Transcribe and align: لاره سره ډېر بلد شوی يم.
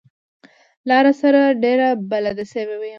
لاره 0.89 1.11
سره 1.21 1.41
ډېر 1.63 1.79
بلد 2.11 2.37
شوی 2.51 2.75
يم. 2.81 2.83